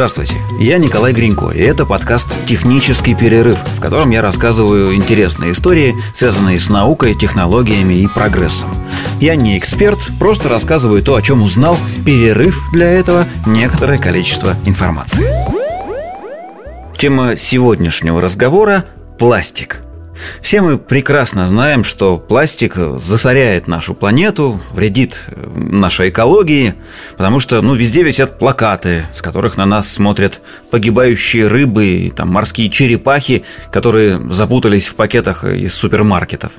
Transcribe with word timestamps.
Здравствуйте, 0.00 0.36
я 0.58 0.78
Николай 0.78 1.12
Гринько, 1.12 1.50
и 1.50 1.60
это 1.60 1.84
подкаст 1.84 2.34
«Технический 2.46 3.14
перерыв», 3.14 3.58
в 3.58 3.80
котором 3.80 4.08
я 4.08 4.22
рассказываю 4.22 4.94
интересные 4.94 5.52
истории, 5.52 5.94
связанные 6.14 6.58
с 6.58 6.70
наукой, 6.70 7.14
технологиями 7.14 7.92
и 7.92 8.06
прогрессом. 8.06 8.70
Я 9.20 9.36
не 9.36 9.58
эксперт, 9.58 9.98
просто 10.18 10.48
рассказываю 10.48 11.02
то, 11.02 11.16
о 11.16 11.20
чем 11.20 11.42
узнал, 11.42 11.76
перерыв 12.06 12.58
для 12.72 12.90
этого 12.90 13.26
некоторое 13.44 13.98
количество 13.98 14.54
информации. 14.64 15.26
Тема 16.96 17.36
сегодняшнего 17.36 18.22
разговора– 18.22 18.86
пластик– 19.18 19.82
все 20.42 20.60
мы 20.60 20.78
прекрасно 20.78 21.48
знаем, 21.48 21.84
что 21.84 22.18
пластик 22.18 22.76
засоряет 22.98 23.66
нашу 23.66 23.94
планету, 23.94 24.60
вредит 24.72 25.20
э, 25.26 25.48
нашей 25.54 26.10
экологии, 26.10 26.74
потому 27.16 27.40
что 27.40 27.60
ну, 27.62 27.74
везде 27.74 28.02
висят 28.02 28.38
плакаты, 28.38 29.04
с 29.12 29.22
которых 29.22 29.56
на 29.56 29.66
нас 29.66 29.90
смотрят 29.90 30.40
погибающие 30.70 31.46
рыбы 31.46 31.86
и 31.86 32.10
там, 32.10 32.28
морские 32.28 32.70
черепахи, 32.70 33.44
которые 33.72 34.20
запутались 34.30 34.88
в 34.88 34.96
пакетах 34.96 35.44
из 35.44 35.74
супермаркетов. 35.74 36.52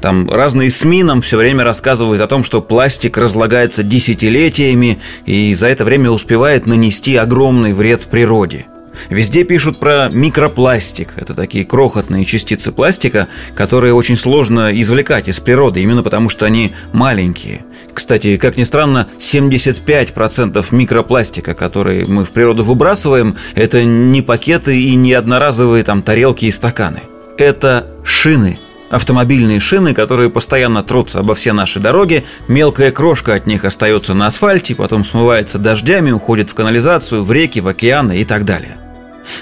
Там 0.00 0.30
разные 0.30 0.70
СМИ 0.70 1.02
нам 1.02 1.20
все 1.22 1.36
время 1.36 1.64
рассказывают 1.64 2.20
о 2.20 2.28
том, 2.28 2.44
что 2.44 2.62
пластик 2.62 3.18
разлагается 3.18 3.82
десятилетиями 3.82 5.00
и 5.24 5.54
за 5.54 5.66
это 5.66 5.84
время 5.84 6.10
успевает 6.10 6.66
нанести 6.66 7.16
огромный 7.16 7.72
вред 7.72 8.02
природе– 8.02 8.66
Везде 9.08 9.44
пишут 9.44 9.80
про 9.80 10.08
микропластик. 10.08 11.14
Это 11.16 11.34
такие 11.34 11.64
крохотные 11.64 12.24
частицы 12.24 12.72
пластика, 12.72 13.28
которые 13.54 13.94
очень 13.94 14.16
сложно 14.16 14.70
извлекать 14.80 15.28
из 15.28 15.40
природы, 15.40 15.80
именно 15.80 16.02
потому 16.02 16.28
что 16.28 16.46
они 16.46 16.74
маленькие. 16.92 17.64
Кстати, 17.92 18.36
как 18.36 18.56
ни 18.56 18.64
странно, 18.64 19.08
75% 19.18 20.64
микропластика, 20.70 21.54
который 21.54 22.06
мы 22.06 22.24
в 22.24 22.32
природу 22.32 22.64
выбрасываем, 22.64 23.36
это 23.54 23.84
не 23.84 24.22
пакеты 24.22 24.80
и 24.80 24.94
не 24.94 25.12
одноразовые 25.12 25.84
там 25.84 26.02
тарелки 26.02 26.44
и 26.44 26.50
стаканы. 26.50 27.02
Это 27.38 27.86
шины– 28.04 28.58
Автомобильные 28.90 29.58
шины, 29.58 29.94
которые 29.94 30.30
постоянно 30.30 30.82
трутся 30.82 31.20
обо 31.20 31.34
все 31.34 31.52
наши 31.52 31.80
дороги, 31.80 32.24
мелкая 32.46 32.92
крошка 32.92 33.34
от 33.34 33.46
них 33.46 33.64
остается 33.64 34.14
на 34.14 34.26
асфальте, 34.26 34.76
потом 34.76 35.04
смывается 35.04 35.58
дождями, 35.58 36.12
уходит 36.12 36.50
в 36.50 36.54
канализацию, 36.54 37.24
в 37.24 37.32
реки, 37.32 37.60
в 37.60 37.66
океаны 37.66 38.18
и 38.18 38.24
так 38.24 38.44
далее. 38.44 38.76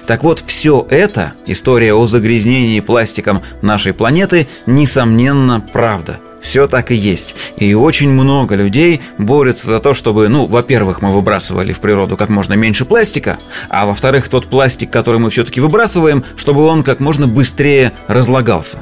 Так 0.06 0.22
вот, 0.22 0.42
все 0.46 0.86
это, 0.90 1.32
история 1.46 1.94
о 1.94 2.06
загрязнении 2.06 2.80
пластиком 2.80 3.42
нашей 3.62 3.92
планеты, 3.92 4.48
несомненно, 4.66 5.60
правда. 5.60 6.18
Все 6.44 6.66
так 6.66 6.90
и 6.90 6.94
есть. 6.94 7.34
И 7.56 7.72
очень 7.72 8.10
много 8.10 8.54
людей 8.54 9.00
борются 9.16 9.66
за 9.66 9.80
то, 9.80 9.94
чтобы, 9.94 10.28
ну, 10.28 10.44
во-первых, 10.44 11.00
мы 11.00 11.10
выбрасывали 11.10 11.72
в 11.72 11.80
природу 11.80 12.18
как 12.18 12.28
можно 12.28 12.52
меньше 12.52 12.84
пластика, 12.84 13.38
а 13.70 13.86
во-вторых, 13.86 14.28
тот 14.28 14.48
пластик, 14.48 14.90
который 14.90 15.18
мы 15.18 15.30
все-таки 15.30 15.60
выбрасываем, 15.60 16.22
чтобы 16.36 16.66
он 16.66 16.84
как 16.84 17.00
можно 17.00 17.26
быстрее 17.26 17.92
разлагался. 18.08 18.78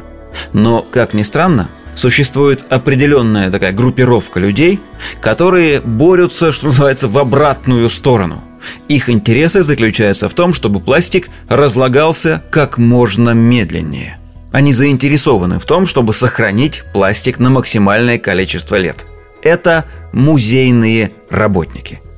Но, 0.53 0.83
как 0.83 1.14
ни 1.14 1.23
странно, 1.23 1.69
существует 1.95 2.64
определенная 2.69 3.48
такая 3.48 3.73
группировка 3.73 4.41
людей, 4.41 4.80
которые 5.20 5.80
борются, 5.80 6.50
что 6.50 6.67
называется, 6.67 7.06
в 7.06 7.17
обратную 7.17 7.89
сторону– 7.91 8.42
их 8.88 9.08
интересы 9.08 9.62
заключаются 9.62 10.28
в 10.28 10.34
том, 10.34 10.55
чтобы 10.55 10.80
пластик 10.80 11.28
разлагался 11.48 12.42
как 12.50 12.78
можно 12.78 13.30
медленнее. 13.30 14.18
Они 14.52 14.72
заинтересованы 14.72 15.58
в 15.58 15.64
том, 15.64 15.86
чтобы 15.86 16.12
сохранить 16.12 16.84
пластик 16.92 17.38
на 17.38 17.50
максимальное 17.50 18.18
количество 18.18 18.77
лет. 18.77 19.06
Это 19.42 19.86
музейные 20.12 21.12
работники– 21.30 22.00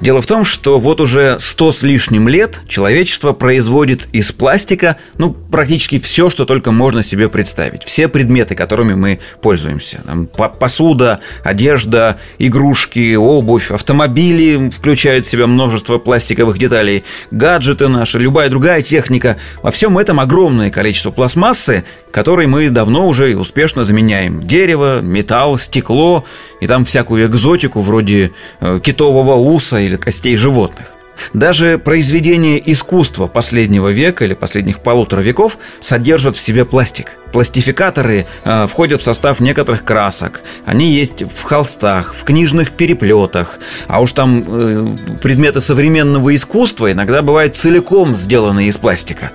Дело 0.00 0.22
в 0.22 0.26
том, 0.26 0.44
что 0.44 0.78
вот 0.78 1.00
уже 1.00 1.38
сто 1.38 1.72
с 1.72 1.82
лишним 1.82 2.28
лет 2.28 2.60
человечество 2.68 3.32
производит 3.32 4.08
из 4.12 4.32
пластика, 4.32 4.96
ну, 5.18 5.32
практически 5.32 5.98
все, 5.98 6.30
что 6.30 6.44
только 6.44 6.72
можно 6.72 7.02
себе 7.02 7.28
представить. 7.28 7.84
Все 7.84 8.08
предметы, 8.08 8.54
которыми 8.54 8.94
мы 8.94 9.20
пользуемся. 9.42 10.00
Там, 10.04 10.26
посуда, 10.26 11.20
одежда, 11.44 12.18
игрушки, 12.38 13.14
обувь, 13.14 13.70
автомобили 13.70 14.70
включают 14.70 15.26
в 15.26 15.30
себя 15.30 15.46
множество 15.46 15.98
пластиковых 15.98 16.58
деталей, 16.58 17.04
гаджеты 17.30 17.88
наши, 17.88 18.18
любая 18.18 18.48
другая 18.48 18.82
техника. 18.82 19.36
Во 19.62 19.70
всем 19.70 19.98
этом 19.98 20.20
огромное 20.20 20.70
количество 20.70 21.10
пластмассы, 21.10 21.84
которой 22.10 22.46
мы 22.46 22.68
давно 22.70 23.06
уже 23.06 23.36
успешно 23.36 23.84
заменяем. 23.84 24.40
Дерево, 24.42 25.00
металл, 25.00 25.58
стекло 25.58 26.24
и 26.60 26.66
там 26.66 26.84
всякую 26.84 27.26
экзотику 27.26 27.80
вроде 27.80 28.32
э, 28.60 28.80
китового 28.82 29.34
уса 29.34 29.69
или 29.78 29.96
костей 29.96 30.36
животных. 30.36 30.86
Даже 31.32 31.78
произведения 31.78 32.60
искусства 32.64 33.26
последнего 33.26 33.88
века 33.88 34.24
или 34.24 34.34
последних 34.34 34.80
полутора 34.80 35.20
веков 35.20 35.58
содержат 35.80 36.36
в 36.36 36.40
себе 36.40 36.64
пластик. 36.64 37.12
Пластификаторы 37.32 38.26
э, 38.44 38.66
входят 38.66 39.00
в 39.00 39.04
состав 39.04 39.40
некоторых 39.40 39.84
красок. 39.84 40.40
Они 40.64 40.90
есть 40.90 41.22
в 41.22 41.42
холстах, 41.42 42.14
в 42.14 42.24
книжных 42.24 42.72
переплетах. 42.72 43.58
А 43.86 44.00
уж 44.00 44.12
там 44.12 44.44
э, 44.46 44.96
предметы 45.22 45.60
современного 45.60 46.34
искусства 46.34 46.90
иногда 46.90 47.22
бывают 47.22 47.56
целиком 47.56 48.16
сделаны 48.16 48.66
из 48.66 48.76
пластика. 48.76 49.30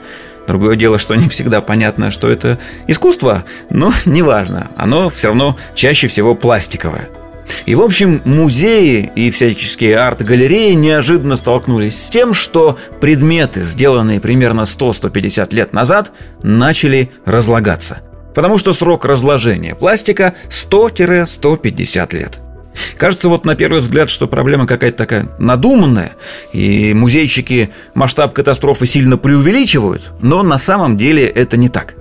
Другое 0.48 0.76
дело, 0.76 1.00
что 1.00 1.16
не 1.16 1.30
всегда 1.30 1.62
понятно, 1.62 2.12
что 2.12 2.30
это 2.30 2.60
искусство, 2.88 3.46
но 3.70 3.92
неважно, 4.06 4.70
оно 4.76 5.10
все 5.10 5.30
равно 5.30 5.58
чаще 5.74 6.08
всего 6.08 6.36
пластиковое. 6.36 7.10
И, 7.66 7.76
в 7.76 7.82
общем, 7.82 8.22
музеи 8.26 9.12
и 9.16 9.32
всяческие 9.32 9.98
арт-галереи 9.98 10.74
неожиданно 10.74 11.36
столкнулись 11.36 12.02
с 12.02 12.10
тем, 12.10 12.34
что 12.34 12.78
предметы, 13.02 13.62
сделанные 13.62 14.20
примерно 14.20 14.62
100-150 14.62 15.54
лет 15.54 15.74
назад, 15.74 16.12
начали 16.44 17.12
разлагаться. 17.26 18.00
Потому 18.34 18.58
что 18.58 18.74
срок 18.74 19.06
разложения 19.06 19.76
пластика 19.76 20.34
100-150 20.50 22.16
лет. 22.16 22.40
Кажется, 22.98 23.30
вот 23.30 23.46
на 23.46 23.56
первый 23.56 23.80
взгляд, 23.80 24.10
что 24.10 24.28
проблема 24.28 24.68
какая-то 24.68 24.98
такая 24.98 25.30
надуманная, 25.40 26.12
и 26.52 26.94
музейщики 26.94 27.70
масштаб 27.94 28.34
катастрофы 28.34 28.86
сильно 28.86 29.18
преувеличивают, 29.18 30.12
но 30.22 30.44
на 30.44 30.58
самом 30.58 30.98
деле 30.98 31.26
это 31.26 31.56
не 31.56 31.70
так. 31.70 31.96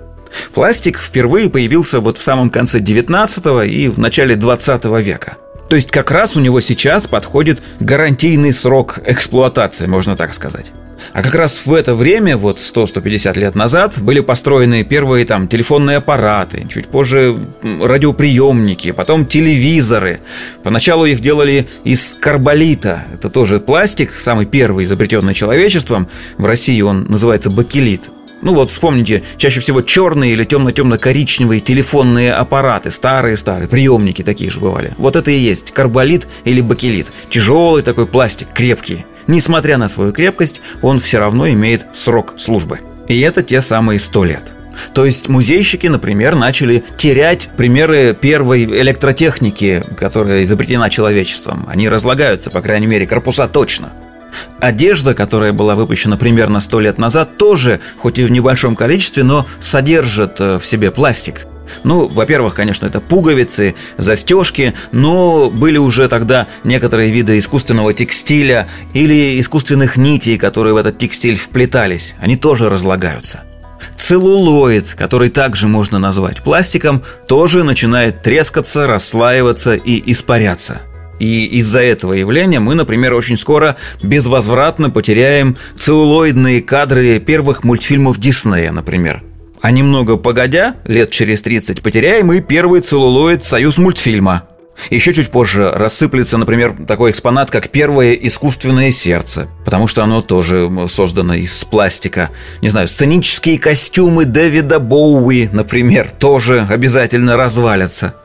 Пластик 0.53 0.99
впервые 0.99 1.49
появился 1.49 1.99
вот 1.99 2.17
в 2.17 2.23
самом 2.23 2.49
конце 2.49 2.79
19 2.79 3.69
и 3.69 3.87
в 3.87 3.99
начале 3.99 4.35
20 4.35 4.85
века. 5.01 5.37
То 5.69 5.75
есть 5.75 5.89
как 5.89 6.11
раз 6.11 6.35
у 6.35 6.39
него 6.39 6.61
сейчас 6.61 7.07
подходит 7.07 7.61
гарантийный 7.79 8.53
срок 8.53 8.99
эксплуатации, 9.05 9.87
можно 9.87 10.15
так 10.15 10.33
сказать. 10.33 10.71
А 11.13 11.21
как 11.21 11.35
раз 11.35 11.61
в 11.65 11.73
это 11.73 11.95
время, 11.95 12.37
вот 12.37 12.57
100-150 12.57 13.37
лет 13.39 13.55
назад, 13.55 13.99
были 13.99 14.19
построены 14.19 14.83
первые 14.83 15.25
там 15.25 15.47
телефонные 15.47 15.97
аппараты, 15.97 16.67
чуть 16.69 16.87
позже 16.87 17.37
радиоприемники, 17.63 18.91
потом 18.91 19.25
телевизоры. 19.25 20.19
Поначалу 20.63 21.05
их 21.05 21.19
делали 21.19 21.67
из 21.83 22.15
карболита. 22.19 23.03
Это 23.13 23.29
тоже 23.29 23.59
пластик, 23.59 24.13
самый 24.13 24.45
первый 24.45 24.85
изобретенный 24.85 25.33
человечеством. 25.33 26.09
В 26.37 26.45
России 26.45 26.81
он 26.81 27.05
называется 27.05 27.49
бакелит. 27.49 28.09
Ну 28.45 28.53
вот 28.53 28.69
вспомните, 28.69 29.23
чаще 29.37 29.59
всего 29.59 29.81
черные 29.81 30.33
или 30.33 30.43
темно-темно-коричневые 30.43 31.61
телефонные 31.61 32.31
аппараты, 32.31 32.91
старые-старые, 32.91 33.67
приемники 33.67 34.21
такие 34.21 34.51
же 34.51 34.59
бывали. 34.59 34.93
Вот 34.99 35.15
это 35.15 35.31
и 35.31 35.35
есть 35.35 35.71
карболит 35.71 36.27
или 36.43 36.61
бакелит. 36.61 37.11
Тяжелый 37.31 37.81
такой 37.81 38.05
пластик, 38.05 38.49
крепкий. 38.53 39.03
Несмотря 39.25 39.79
на 39.79 39.87
свою 39.87 40.11
крепкость, 40.11 40.61
он 40.83 40.99
все 40.99 41.17
равно 41.17 41.49
имеет 41.49 41.87
срок 41.95 42.35
службы. 42.37 42.81
И 43.07 43.19
это 43.19 43.41
те 43.41 43.63
самые 43.63 43.99
сто 43.99 44.23
лет. 44.23 44.43
То 44.93 45.05
есть 45.05 45.27
музейщики, 45.27 45.87
например, 45.87 46.35
начали 46.35 46.83
терять 46.97 47.49
примеры 47.57 48.13
первой 48.13 48.65
электротехники, 48.65 49.83
которая 49.97 50.43
изобретена 50.43 50.91
человечеством. 50.91 51.65
Они 51.67 51.89
разлагаются, 51.89 52.51
по 52.51 52.61
крайней 52.61 52.85
мере, 52.85 53.07
корпуса 53.07 53.47
точно. 53.47 53.91
Одежда, 54.59 55.13
которая 55.13 55.53
была 55.53 55.75
выпущена 55.75 56.17
примерно 56.17 56.59
сто 56.59 56.79
лет 56.79 56.97
назад, 56.97 57.37
тоже, 57.37 57.79
хоть 57.97 58.19
и 58.19 58.23
в 58.23 58.31
небольшом 58.31 58.75
количестве, 58.75 59.23
но 59.23 59.45
содержит 59.59 60.39
э, 60.39 60.59
в 60.59 60.65
себе 60.65 60.91
пластик. 60.91 61.45
Ну, 61.83 62.07
во-первых, 62.07 62.53
конечно, 62.53 62.85
это 62.85 63.01
пуговицы, 63.01 63.75
застежки, 63.97 64.75
но 64.91 65.49
были 65.49 65.77
уже 65.77 66.07
тогда 66.07 66.47
некоторые 66.63 67.11
виды 67.11 67.37
искусственного 67.37 67.93
текстиля 67.93 68.69
или 68.93 69.39
искусственных 69.39 69.97
нитей, 69.97 70.37
которые 70.37 70.73
в 70.73 70.77
этот 70.77 70.97
текстиль 70.97 71.37
вплетались. 71.37 72.15
Они 72.19 72.37
тоже 72.37 72.69
разлагаются. 72.69 73.41
Целлулоид, 73.97 74.95
который 74.97 75.29
также 75.29 75.67
можно 75.67 75.99
назвать 75.99 76.41
пластиком, 76.43 77.03
тоже 77.27 77.63
начинает 77.63 78.21
трескаться, 78.21 78.87
расслаиваться 78.87 79.75
и 79.75 80.11
испаряться. 80.11 80.81
И 81.19 81.45
из-за 81.59 81.81
этого 81.81 82.13
явления 82.13 82.59
мы, 82.59 82.75
например, 82.75 83.13
очень 83.13 83.37
скоро 83.37 83.77
безвозвратно 84.03 84.89
потеряем 84.89 85.57
целлулоидные 85.79 86.61
кадры 86.61 87.19
первых 87.19 87.63
мультфильмов 87.63 88.19
Диснея, 88.19 88.71
например. 88.71 89.23
А 89.61 89.71
немного 89.71 90.17
погодя, 90.17 90.75
лет 90.85 91.11
через 91.11 91.41
30 91.41 91.81
потеряем 91.81 92.31
и 92.31 92.41
первый 92.41 92.81
целлулоид 92.81 93.43
«Союз 93.43 93.77
мультфильма». 93.77 94.47
Еще 94.89 95.13
чуть 95.13 95.31
позже 95.31 95.71
рассыплется, 95.71 96.37
например, 96.37 96.75
такой 96.87 97.11
экспонат, 97.11 97.49
как 97.49 97.69
первое 97.69 98.13
искусственное 98.13 98.91
сердце, 98.91 99.47
потому 99.63 99.87
что 99.87 100.03
оно 100.03 100.21
тоже 100.21 100.69
создано 100.89 101.33
из 101.33 101.63
пластика. 101.63 102.29
Не 102.61 102.69
знаю, 102.69 102.87
сценические 102.87 103.57
костюмы 103.57 104.25
Дэвида 104.25 104.79
Боуи, 104.79 105.47
например, 105.51 106.11
тоже 106.11 106.67
обязательно 106.69 107.37
развалятся. 107.37 108.15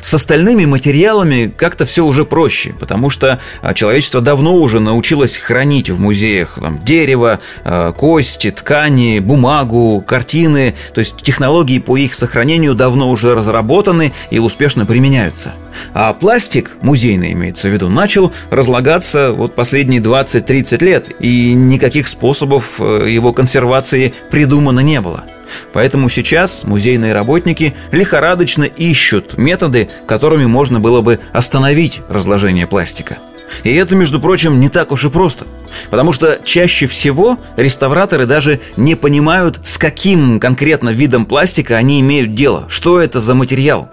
С 0.00 0.14
остальными 0.14 0.64
материалами 0.64 1.52
как-то 1.54 1.84
все 1.84 2.04
уже 2.04 2.24
проще, 2.24 2.74
потому 2.78 3.10
что 3.10 3.40
а, 3.62 3.74
человечество 3.74 4.20
давно 4.20 4.56
уже 4.56 4.80
научилось 4.80 5.36
хранить 5.36 5.90
в 5.90 6.00
музеях 6.00 6.58
там, 6.60 6.82
дерево, 6.84 7.40
а, 7.64 7.92
кости, 7.92 8.50
ткани, 8.50 9.18
бумагу, 9.20 10.02
картины. 10.06 10.74
То 10.94 11.00
есть 11.00 11.16
технологии 11.22 11.78
по 11.78 11.96
их 11.96 12.14
сохранению 12.14 12.74
давно 12.74 13.10
уже 13.10 13.34
разработаны 13.34 14.12
и 14.30 14.38
успешно 14.38 14.86
применяются. 14.86 15.54
А 15.94 16.12
пластик, 16.12 16.76
музейный 16.82 17.32
имеется 17.32 17.68
в 17.68 17.72
виду, 17.72 17.88
начал 17.88 18.32
разлагаться 18.50 19.32
вот 19.32 19.54
последние 19.54 20.00
20-30 20.00 20.84
лет, 20.84 21.08
и 21.20 21.52
никаких 21.54 22.08
способов 22.08 22.80
э, 22.80 23.06
его 23.08 23.32
консервации 23.32 24.14
придумано 24.30 24.80
не 24.80 25.00
было. 25.00 25.24
Поэтому 25.72 26.08
сейчас 26.08 26.64
музейные 26.64 27.12
работники 27.12 27.74
лихорадочно 27.92 28.64
ищут 28.64 29.38
методы, 29.38 29.88
которыми 30.06 30.46
можно 30.46 30.80
было 30.80 31.00
бы 31.00 31.20
остановить 31.32 32.02
разложение 32.08 32.66
пластика. 32.66 33.18
И 33.64 33.74
это, 33.74 33.96
между 33.96 34.20
прочим, 34.20 34.60
не 34.60 34.68
так 34.68 34.92
уж 34.92 35.04
и 35.04 35.10
просто. 35.10 35.46
Потому 35.90 36.12
что 36.12 36.40
чаще 36.44 36.86
всего 36.86 37.38
реставраторы 37.56 38.26
даже 38.26 38.60
не 38.76 38.94
понимают, 38.94 39.60
с 39.64 39.78
каким 39.78 40.40
конкретно 40.40 40.90
видом 40.90 41.26
пластика 41.26 41.76
они 41.76 42.00
имеют 42.00 42.34
дело, 42.34 42.66
что 42.68 43.00
это 43.00 43.20
за 43.20 43.34
материал. 43.34 43.90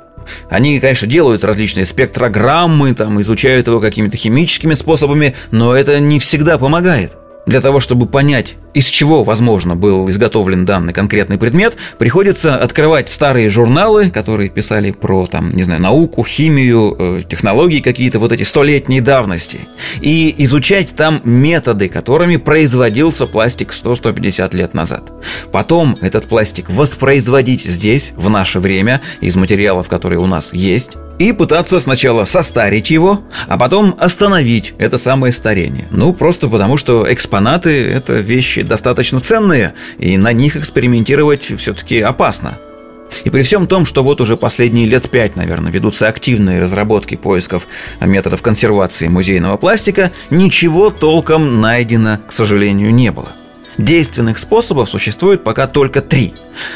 Они, 0.50 0.80
конечно, 0.80 1.08
делают 1.08 1.44
различные 1.44 1.86
спектрограммы, 1.86 2.94
там, 2.94 3.22
изучают 3.22 3.68
его 3.68 3.80
какими-то 3.80 4.18
химическими 4.18 4.74
способами, 4.74 5.36
но 5.52 5.76
это 5.76 6.00
не 6.00 6.20
всегда 6.20 6.58
помогает. 6.58 7.18
Для 7.48 7.62
того, 7.62 7.80
чтобы 7.80 8.08
понять, 8.08 8.58
из 8.74 8.88
чего, 8.88 9.24
возможно, 9.24 9.78
был 9.78 10.10
изготовлен 10.10 10.66
данный 10.66 10.92
конкретный 10.92 11.38
предмет, 11.38 11.78
приходится 11.98 12.58
открывать 12.58 13.08
старые 13.08 13.50
журналы, 13.50 14.10
которые 14.10 14.50
писали 14.50 14.92
про, 14.92 15.28
там, 15.28 15.56
не 15.56 15.64
знаю, 15.64 15.82
науку, 15.82 16.26
химию, 16.26 16.96
э, 17.00 17.22
технологии 17.28 17.80
какие-то 17.80 18.20
вот 18.20 18.34
эти 18.34 18.44
столетней 18.44 19.00
давности, 19.00 19.62
и 20.02 20.36
изучать 20.40 20.94
там 20.98 21.22
методы, 21.24 21.88
которыми 21.88 22.36
производился 22.36 23.28
пластик 23.28 23.72
100-150 23.72 24.54
лет 24.54 24.74
назад. 24.74 25.14
Потом 25.54 25.98
этот 26.02 26.26
пластик 26.26 26.70
воспроизводить 26.70 27.64
здесь, 27.64 28.12
в 28.18 28.30
наше 28.30 28.60
время, 28.60 29.02
из 29.22 29.38
материалов, 29.38 29.88
которые 29.88 30.20
у 30.20 30.28
нас 30.28 30.54
есть, 30.54 30.98
и 31.20 31.34
пытаться 31.34 31.80
сначала 31.80 32.26
состарить 32.26 32.92
его, 32.92 33.24
а 33.48 33.58
потом 33.58 33.96
остановить 34.00 34.74
это 34.78 34.98
самое 34.98 35.34
старение. 35.34 35.88
Ну, 35.92 36.14
просто 36.14 36.48
потому 36.48 36.78
что 36.78 37.12
экспонаты– 37.12 37.72
это 37.92 38.14
вещи 38.14 38.62
достаточно 38.62 39.20
ценные, 39.20 39.74
и 39.98 40.18
на 40.18 40.32
них 40.32 40.56
экспериментировать 40.56 41.44
все-таки 41.44 42.00
опасно. 42.02 42.60
И 43.24 43.30
при 43.30 43.42
всем 43.42 43.68
том, 43.68 43.86
что 43.86 44.04
вот 44.04 44.22
уже 44.22 44.36
последние 44.38 44.86
лет 44.86 45.10
пять, 45.10 45.36
наверное, 45.36 45.72
ведутся 45.72 46.08
активные 46.08 46.62
разработки 46.62 47.16
поисков 47.16 47.68
методов 48.02 48.42
консервации 48.42 49.08
музейного 49.08 49.58
пластика, 49.58 50.12
ничего 50.30 50.90
толком 50.90 51.62
найдено, 51.62 52.20
к 52.28 52.34
сожалению, 52.34 52.94
не 52.94 53.12
было. 53.12 53.30
Действенных 53.78 54.40
способов 54.40 54.90
существует 54.90 55.44
пока 55.44 55.68
только 55.68 56.02
три. 56.02 56.34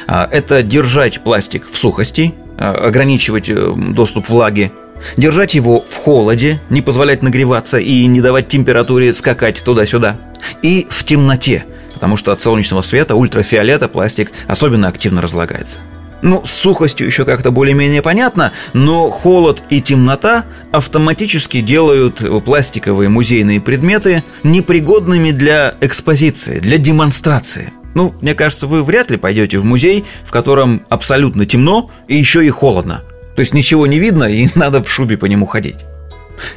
А, 0.07 0.27
это 0.31 0.61
держать 0.61 1.21
пластик 1.21 1.67
в 1.69 1.77
сухости, 1.77 2.33
а, 2.57 2.73
ограничивать 2.73 3.49
э, 3.49 3.73
доступ 3.75 4.29
влаги, 4.29 4.71
держать 5.17 5.55
его 5.55 5.81
в 5.81 5.95
холоде, 5.95 6.61
не 6.69 6.81
позволять 6.81 7.23
нагреваться 7.23 7.79
и 7.79 8.05
не 8.05 8.21
давать 8.21 8.47
температуре 8.47 9.13
скакать 9.13 9.63
туда-сюда, 9.63 10.17
и 10.61 10.85
в 10.89 11.03
темноте, 11.03 11.65
потому 11.93 12.17
что 12.17 12.31
от 12.31 12.39
солнечного 12.39 12.81
света, 12.81 13.15
ультрафиолета 13.15 13.87
пластик 13.87 14.31
особенно 14.47 14.87
активно 14.87 15.21
разлагается. 15.21 15.79
Ну, 16.21 16.43
с 16.45 16.51
сухостью 16.51 17.07
еще 17.07 17.25
как-то 17.25 17.51
более-менее 17.51 18.01
понятно, 18.01 18.51
но 18.73 19.09
холод 19.09 19.63
и 19.69 19.81
темнота 19.81 20.45
автоматически 20.71 21.61
делают 21.61 22.21
пластиковые 22.45 23.09
музейные 23.09 23.59
предметы 23.59 24.23
непригодными 24.43 25.31
для 25.31 25.75
экспозиции, 25.81 26.59
для 26.59 26.77
демонстрации– 26.77 27.73
ну, 27.93 28.13
мне 28.21 28.33
кажется, 28.33 28.67
вы 28.67 28.83
вряд 28.83 29.11
ли 29.11 29.17
пойдете 29.17 29.57
в 29.59 29.65
музей, 29.65 30.05
в 30.23 30.31
котором 30.31 30.85
абсолютно 30.89 31.45
темно 31.45 31.91
и 32.07 32.15
еще 32.15 32.45
и 32.45 32.49
холодно. 32.49 33.03
То 33.35 33.41
есть 33.41 33.53
ничего 33.53 33.87
не 33.87 33.99
видно 33.99 34.25
и 34.25 34.47
надо 34.55 34.83
в 34.83 34.89
шубе 34.89 35.17
по 35.17 35.25
нему 35.25 35.45
ходить. 35.45 35.79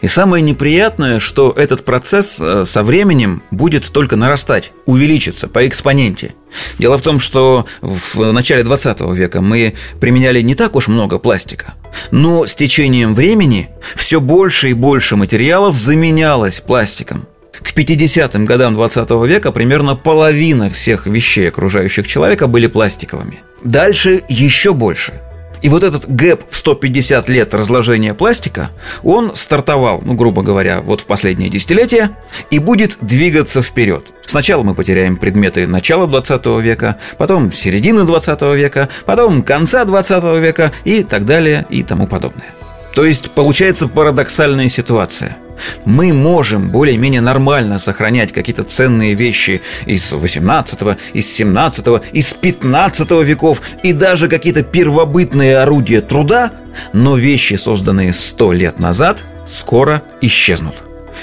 И 0.01 0.09
самое 0.09 0.43
неприятное, 0.43 1.19
что 1.19 1.51
этот 1.51 1.85
процесс 1.85 2.39
э, 2.41 2.65
со 2.67 2.83
временем 2.83 3.43
будет 3.51 3.91
только 3.91 4.17
нарастать, 4.17 4.73
увеличиться 4.87 5.47
по 5.47 5.67
экспоненте. 5.67 6.35
Дело 6.79 6.99
в 6.99 7.03
том, 7.03 7.19
что 7.19 7.67
в 7.81 8.33
начале 8.33 8.63
20 8.63 9.01
века 9.13 9.41
мы 9.41 9.75
применяли 10.01 10.41
не 10.41 10.55
так 10.55 10.77
уж 10.77 10.89
много 10.89 11.19
пластика, 11.19 11.75
но 12.11 12.47
с 12.47 12.55
течением 12.55 13.15
времени 13.15 13.71
все 13.95 14.21
больше 14.21 14.71
и 14.71 14.75
больше 14.75 15.17
материалов 15.17 15.77
заменялось 15.77 16.61
пластиком– 16.61 17.27
к 17.63 17.77
50-м 17.77 18.47
годам 18.47 18.75
20 18.75 19.11
века 19.27 19.53
примерно 19.53 19.97
половина 19.97 20.69
всех 20.69 21.07
вещей 21.07 21.49
окружающих 21.49 22.07
человека 22.07 22.47
были 22.47 22.67
пластиковыми. 22.67 23.41
Дальше 23.63 24.23
еще 24.29 24.75
больше. 24.75 25.15
И 25.63 25.69
вот 25.69 25.83
этот 25.83 26.09
гэп 26.09 26.43
в 26.51 26.57
150 26.57 27.29
лет 27.29 27.55
разложения 27.55 28.15
пластика, 28.15 28.71
он 29.03 29.35
стартовал, 29.35 30.03
ну, 30.05 30.15
грубо 30.15 30.43
говоря, 30.43 30.81
вот 30.81 31.01
в 31.01 31.07
последние 31.07 31.51
десятилетия 31.51 32.11
и 32.51 32.59
будет 32.59 32.99
двигаться 33.01 33.63
вперед. 33.63 34.05
Сначала 34.27 34.63
мы 34.63 34.75
потеряем 34.75 35.17
предметы 35.17 35.67
начала 35.67 36.07
20 36.07 36.47
века, 36.61 36.97
потом 37.19 37.53
середины 37.53 38.05
20 38.05 38.41
века, 38.57 38.89
потом 39.07 39.43
конца 39.43 39.85
20 39.85 40.25
века 40.41 40.73
и 40.85 41.03
так 41.03 41.25
далее 41.25 41.67
и 41.71 41.83
тому 41.83 42.07
подобное. 42.07 42.64
То 42.95 43.05
есть 43.05 43.31
получается 43.33 43.89
парадоксальная 43.89 44.69
ситуация– 44.69 45.37
мы 45.85 46.13
можем 46.13 46.71
более-менее 46.71 47.21
нормально 47.21 47.79
сохранять 47.79 48.33
какие-то 48.33 48.65
ценные 48.65 49.15
вещи 49.15 49.63
из 49.87 50.13
18, 50.13 50.99
из 51.13 51.33
17, 51.33 51.87
из 52.13 52.33
15 52.35 53.11
веков 53.25 53.63
и 53.83 53.93
даже 53.93 54.29
какие-то 54.29 54.63
первобытные 54.63 55.59
орудия 55.59 56.01
труда, 56.01 56.53
но 56.93 57.17
вещи, 57.17 57.55
созданные 57.55 58.13
100 58.13 58.53
лет 58.53 58.79
назад, 58.79 59.25
скоро 59.47 60.03
исчезнут, 60.21 60.75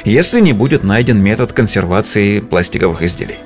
если 0.05 0.39
не 0.39 0.53
будет 0.53 0.83
найден 0.83 1.21
метод 1.21 1.53
консервации 1.53 2.39
пластиковых 2.39 3.01
изделий. 3.01 3.37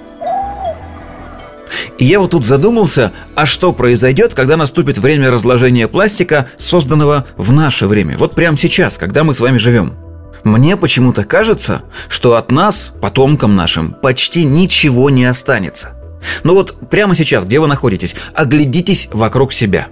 И 1.97 2.05
я 2.05 2.19
вот 2.19 2.31
тут 2.31 2.45
задумался, 2.45 3.11
а 3.35 3.45
что 3.45 3.73
произойдет, 3.73 4.33
когда 4.33 4.57
наступит 4.57 4.97
время 4.97 5.31
разложения 5.31 5.87
пластика, 5.87 6.47
созданного 6.57 7.25
в 7.37 7.51
наше 7.51 7.87
время, 7.87 8.17
вот 8.17 8.35
прямо 8.35 8.57
сейчас, 8.57 8.97
когда 8.97 9.23
мы 9.23 9.33
с 9.33 9.39
вами 9.39 9.57
живем– 9.57 9.93
мне 10.45 10.77
почему-то 10.77 11.23
кажется, 11.23 11.81
что 12.07 12.35
от 12.35 12.51
нас, 12.51 12.91
потомкам 13.01 13.55
нашим, 13.55 13.93
почти 13.93 14.43
ничего 14.45 15.09
не 15.09 15.25
останется. 15.25 15.99
Но 16.43 16.53
вот 16.53 16.87
прямо 16.89 17.15
сейчас, 17.15 17.45
где 17.45 17.59
вы 17.59 17.67
находитесь, 17.67 18.15
оглядитесь 18.35 19.09
вокруг 19.11 19.51
себя. 19.51 19.87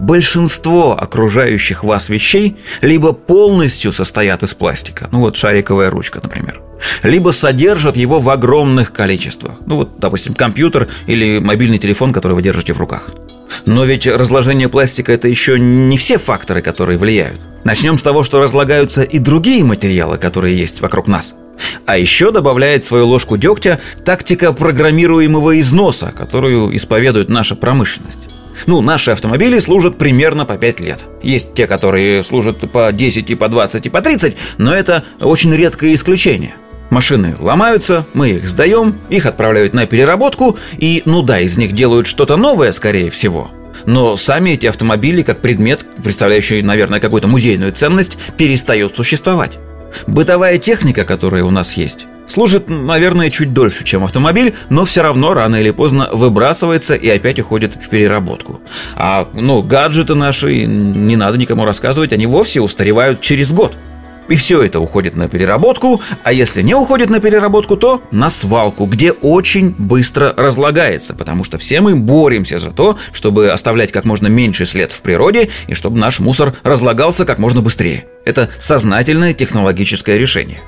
Большинство 0.00 0.98
окружающих 0.98 1.84
вас 1.84 2.08
вещей 2.08 2.56
либо 2.80 3.12
полностью 3.12 3.92
состоят 3.92 4.42
из 4.42 4.54
пластика, 4.54 5.08
ну 5.12 5.20
вот 5.20 5.36
шариковая 5.36 5.90
ручка, 5.90 6.20
например, 6.22 6.62
либо 7.02 7.30
содержат 7.30 7.98
его 7.98 8.18
в 8.18 8.30
огромных 8.30 8.94
количествах, 8.94 9.58
ну 9.66 9.76
вот, 9.76 9.98
допустим, 9.98 10.32
компьютер 10.32 10.88
или 11.06 11.38
мобильный 11.38 11.78
телефон, 11.78 12.14
который 12.14 12.32
вы 12.32 12.40
держите 12.40 12.72
в 12.72 12.78
руках. 12.78 13.10
Но 13.66 13.84
ведь 13.84 14.06
разложение 14.06 14.70
пластика– 14.70 15.12
это 15.14 15.28
еще 15.28 15.58
не 15.58 15.98
все 15.98 16.16
факторы, 16.16 16.62
которые 16.62 16.98
влияют. 16.98 17.40
Начнем 17.64 17.98
с 17.98 18.02
того, 18.02 18.22
что 18.22 18.40
разлагаются 18.40 19.02
и 19.02 19.18
другие 19.18 19.64
материалы, 19.64 20.16
которые 20.16 20.56
есть 20.56 20.80
вокруг 20.80 21.08
нас. 21.08 21.34
А 21.84 21.98
еще 21.98 22.30
добавляет 22.30 22.84
свою 22.84 23.06
ложку 23.06 23.36
дегтя 23.36 23.80
тактика 24.04 24.54
программируемого 24.54 25.60
износа, 25.60 26.10
которую 26.16 26.74
исповедует 26.74 27.28
наша 27.28 27.54
промышленность. 27.54 28.29
Ну, 28.66 28.80
наши 28.80 29.10
автомобили 29.10 29.58
служат 29.58 29.98
примерно 29.98 30.44
по 30.44 30.56
5 30.56 30.80
лет. 30.80 31.06
Есть 31.22 31.54
те, 31.54 31.66
которые 31.66 32.22
служат 32.22 32.70
по 32.70 32.92
10 32.92 33.30
и 33.30 33.34
по 33.34 33.48
20 33.48 33.86
и 33.86 33.90
по 33.90 34.00
30, 34.00 34.36
но 34.58 34.74
это 34.74 35.04
очень 35.20 35.54
редкое 35.54 35.94
исключение. 35.94 36.54
Машины 36.90 37.36
ломаются, 37.38 38.06
мы 38.14 38.30
их 38.30 38.48
сдаем, 38.48 38.98
их 39.08 39.26
отправляют 39.26 39.74
на 39.74 39.86
переработку, 39.86 40.58
и, 40.76 41.02
ну 41.04 41.22
да, 41.22 41.38
из 41.38 41.56
них 41.56 41.72
делают 41.72 42.08
что-то 42.08 42.36
новое, 42.36 42.72
скорее 42.72 43.10
всего. 43.10 43.50
Но 43.86 44.16
сами 44.16 44.50
эти 44.50 44.66
автомобили, 44.66 45.22
как 45.22 45.40
предмет, 45.40 45.86
представляющий, 46.02 46.62
наверное, 46.62 47.00
какую-то 47.00 47.28
музейную 47.28 47.72
ценность, 47.72 48.18
перестают 48.36 48.96
существовать. 48.96 49.58
Бытовая 50.06 50.58
техника, 50.58 51.04
которая 51.04 51.44
у 51.44 51.50
нас 51.50 51.74
есть, 51.74 52.06
служит, 52.30 52.68
наверное, 52.68 53.30
чуть 53.30 53.52
дольше, 53.52 53.84
чем 53.84 54.04
автомобиль, 54.04 54.54
но 54.68 54.84
все 54.84 55.02
равно 55.02 55.34
рано 55.34 55.56
или 55.56 55.70
поздно 55.70 56.08
выбрасывается 56.12 56.94
и 56.94 57.08
опять 57.08 57.38
уходит 57.38 57.74
в 57.74 57.88
переработку. 57.88 58.60
А, 58.96 59.28
ну, 59.34 59.62
гаджеты 59.62 60.14
наши, 60.14 60.64
не 60.66 61.16
надо 61.16 61.38
никому 61.38 61.64
рассказывать, 61.64 62.12
они 62.12 62.26
вовсе 62.26 62.60
устаревают 62.60 63.20
через 63.20 63.52
год. 63.52 63.74
И 64.30 64.36
все 64.36 64.62
это 64.62 64.78
уходит 64.78 65.16
на 65.16 65.28
переработку, 65.28 66.00
а 66.22 66.32
если 66.32 66.62
не 66.62 66.72
уходит 66.72 67.10
на 67.10 67.18
переработку, 67.18 67.76
то 67.76 68.00
на 68.12 68.30
свалку, 68.30 68.86
где 68.86 69.10
очень 69.10 69.74
быстро 69.76 70.32
разлагается, 70.36 71.14
потому 71.14 71.42
что 71.42 71.58
все 71.58 71.80
мы 71.80 71.96
боремся 71.96 72.60
за 72.60 72.70
то, 72.70 72.96
чтобы 73.12 73.50
оставлять 73.50 73.90
как 73.90 74.04
можно 74.04 74.28
меньше 74.28 74.66
след 74.66 74.92
в 74.92 75.02
природе 75.02 75.50
и 75.66 75.74
чтобы 75.74 75.98
наш 75.98 76.20
мусор 76.20 76.54
разлагался 76.62 77.24
как 77.24 77.40
можно 77.40 77.60
быстрее. 77.60 78.06
Это 78.24 78.50
сознательное 78.60 79.34
технологическое 79.34 80.16
решение. 80.16 80.60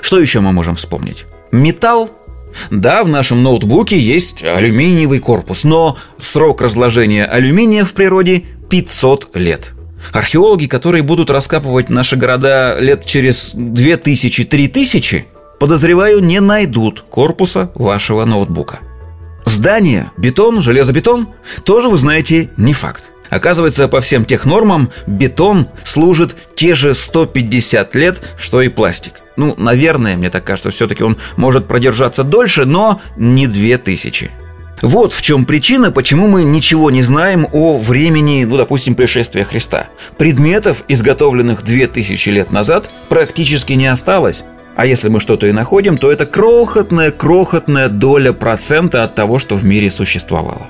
Что 0.00 0.18
еще 0.18 0.40
мы 0.40 0.52
можем 0.52 0.76
вспомнить? 0.76 1.26
Металл 1.50 2.10
да, 2.70 3.02
в 3.02 3.08
нашем 3.08 3.42
ноутбуке 3.42 3.98
есть 3.98 4.42
алюминиевый 4.42 5.20
корпус, 5.20 5.64
но 5.64 5.96
срок 6.18 6.60
разложения 6.60 7.24
алюминия 7.24 7.84
в 7.84 7.94
природе 7.94 8.44
500 8.68 9.36
лет. 9.36 9.72
Археологи, 10.12 10.66
которые 10.66 11.02
будут 11.02 11.30
раскапывать 11.30 11.88
наши 11.88 12.16
города 12.16 12.76
лет 12.78 13.06
через 13.06 13.54
2000-3000, 13.54 15.24
подозреваю, 15.60 16.20
не 16.20 16.40
найдут 16.40 17.04
корпуса 17.08 17.70
вашего 17.74 18.24
ноутбука. 18.24 18.80
Здание, 19.44 20.10
бетон, 20.16 20.60
железобетон– 20.60 21.28
тоже, 21.64 21.88
вы 21.88 21.96
знаете, 21.96 22.50
не 22.56 22.72
факт. 22.72 23.04
Оказывается, 23.30 23.88
по 23.88 24.00
всем 24.00 24.24
тех 24.24 24.44
нормам 24.44 24.90
бетон 25.06 25.68
служит 25.84 26.36
те 26.54 26.74
же 26.74 26.94
150 26.94 27.94
лет, 27.94 28.20
что 28.38 28.60
и 28.60 28.68
пластик. 28.68 29.21
Ну, 29.36 29.54
наверное, 29.56 30.16
мне 30.16 30.30
так 30.30 30.44
кажется, 30.44 30.70
все-таки 30.70 31.02
он 31.02 31.16
может 31.36 31.66
продержаться 31.66 32.22
дольше, 32.24 32.64
но 32.64 33.00
не 33.16 33.46
2000. 33.46 34.30
Вот 34.82 35.12
в 35.12 35.22
чем 35.22 35.44
причина, 35.44 35.92
почему 35.92 36.26
мы 36.26 36.42
ничего 36.42 36.90
не 36.90 37.02
знаем 37.02 37.46
о 37.52 37.78
времени, 37.78 38.44
ну, 38.44 38.56
допустим, 38.56 38.96
пришествия 38.96 39.44
Христа. 39.44 39.86
Предметов, 40.18 40.82
изготовленных 40.88 41.62
2000 41.62 42.28
лет 42.30 42.50
назад, 42.50 42.90
практически 43.08 43.74
не 43.74 43.86
осталось. 43.86 44.44
А 44.74 44.84
если 44.84 45.08
мы 45.08 45.20
что-то 45.20 45.46
и 45.46 45.52
находим, 45.52 45.98
то 45.98 46.10
это 46.10 46.26
крохотная-крохотная 46.26 47.88
доля 47.88 48.32
процента 48.32 49.04
от 49.04 49.14
того, 49.14 49.38
что 49.38 49.56
в 49.56 49.64
мире 49.64 49.88
существовало. 49.90 50.66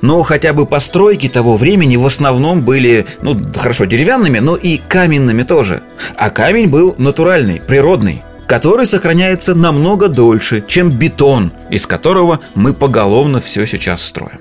Но 0.00 0.22
хотя 0.22 0.52
бы 0.52 0.66
постройки 0.66 1.28
того 1.28 1.56
времени 1.56 1.96
в 1.96 2.06
основном 2.06 2.62
были, 2.62 3.06
ну, 3.22 3.38
хорошо, 3.56 3.84
деревянными, 3.84 4.38
но 4.38 4.56
и 4.56 4.78
каменными 4.78 5.42
тоже. 5.42 5.82
А 6.16 6.30
камень 6.30 6.68
был 6.68 6.94
натуральный, 6.98 7.60
природный, 7.60 8.22
который 8.46 8.86
сохраняется 8.86 9.54
намного 9.54 10.08
дольше, 10.08 10.64
чем 10.66 10.90
бетон, 10.90 11.52
из 11.70 11.86
которого 11.86 12.40
мы 12.54 12.74
поголовно 12.74 13.40
все 13.40 13.66
сейчас 13.66 14.04
строим. 14.04 14.40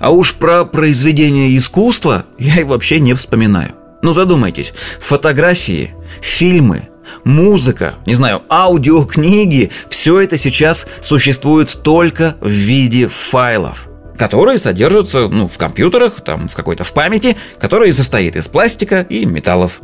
А 0.00 0.10
уж 0.10 0.34
про 0.34 0.64
произведение 0.64 1.56
искусства 1.56 2.24
я 2.38 2.60
и 2.60 2.64
вообще 2.64 3.00
не 3.00 3.14
вспоминаю. 3.14 3.74
Ну 4.02 4.12
задумайтесь, 4.12 4.74
фотографии, 5.00 5.94
фильмы, 6.20 6.88
музыка, 7.24 7.94
не 8.06 8.14
знаю, 8.14 8.42
аудиокниги, 8.48 9.70
все 9.88 10.20
это 10.20 10.38
сейчас 10.38 10.86
существует 11.00 11.80
только 11.82 12.36
в 12.40 12.48
виде 12.48 13.08
файлов 13.08 13.87
которые 14.18 14.58
содержатся 14.58 15.28
ну, 15.28 15.48
в 15.48 15.56
компьютерах, 15.56 16.20
там, 16.20 16.48
в 16.48 16.54
какой-то 16.54 16.84
в 16.84 16.92
памяти, 16.92 17.36
которая 17.58 17.92
состоит 17.92 18.36
из 18.36 18.48
пластика 18.48 19.06
и 19.08 19.24
металлов. 19.24 19.80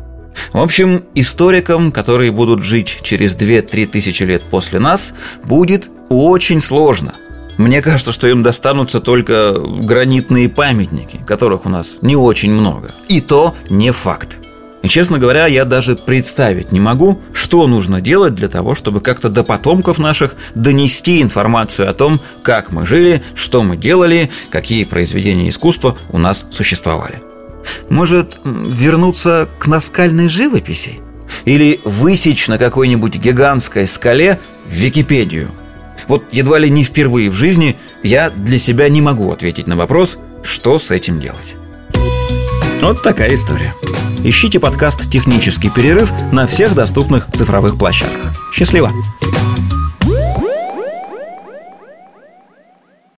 В 0.51 0.59
общем, 0.59 1.05
историкам, 1.15 1.91
которые 1.91 2.31
будут 2.31 2.61
жить 2.61 2.99
через 3.01 3.37
2-3 3.37 3.87
тысячи 3.87 4.23
лет 4.23 4.43
после 4.43 4.79
нас, 4.79 5.13
будет 5.45 5.89
очень 6.09 6.59
сложно. 6.59 7.15
Мне 7.57 7.81
кажется, 7.81 8.11
что 8.11 8.27
им 8.27 8.43
достанутся 8.43 8.99
только 8.99 9.53
гранитные 9.53 10.49
памятники, 10.49 11.21
которых 11.25 11.65
у 11.65 11.69
нас 11.69 11.97
не 12.01 12.17
очень 12.17 12.51
много. 12.51 12.93
И 13.07 13.21
то 13.21 13.55
не 13.69 13.91
факт. 13.91 14.39
И, 14.85 14.87
честно 14.87 15.17
говоря, 15.17 15.47
я 15.47 15.65
даже 15.65 15.95
представить 15.95 16.71
не 16.71 16.79
могу, 16.79 17.19
что 17.33 17.65
нужно 17.65 18.01
делать 18.01 18.35
для 18.35 18.47
того, 18.47 18.75
чтобы 18.75 19.01
как-то 19.01 19.29
до 19.29 19.43
потомков 19.43 19.97
наших 19.97 20.35
донести 20.53 21.23
информацию 21.23 21.89
о 21.89 21.93
том, 21.93 22.21
как 22.43 22.71
мы 22.71 22.85
жили, 22.85 23.23
что 23.33 23.63
мы 23.63 23.77
делали, 23.77 24.29
какие 24.51 24.83
произведения 24.83 25.49
искусства 25.49 25.97
у 26.11 26.19
нас 26.19 26.45
существовали. 26.51 27.23
Может, 27.89 28.37
вернуться 28.43 29.49
к 29.57 29.65
наскальной 29.65 30.29
живописи? 30.29 30.99
Или 31.45 31.81
высечь 31.83 32.47
на 32.47 32.59
какой-нибудь 32.59 33.15
гигантской 33.15 33.87
скале 33.87 34.39
Википедию? 34.67 35.49
Вот 36.07 36.25
едва 36.31 36.59
ли 36.59 36.69
не 36.69 36.83
впервые 36.83 37.31
в 37.31 37.33
жизни 37.33 37.75
я 38.03 38.29
для 38.29 38.59
себя 38.59 38.87
не 38.89 39.01
могу 39.01 39.31
ответить 39.31 39.65
на 39.65 39.77
вопрос, 39.77 40.19
что 40.43 40.77
с 40.77 40.91
этим 40.91 41.19
делать. 41.19 41.55
Вот 42.81 43.01
такая 43.01 43.33
история. 43.33 43.73
Ищите 44.27 44.59
подкаст 44.59 45.07
«Технический 45.11 45.69
перерыв» 45.69 46.11
на 46.31 46.47
всех 46.47 46.73
доступных 46.73 47.27
цифровых 47.31 47.77
площадках. 47.77 48.33
Счастливо! 48.51 48.91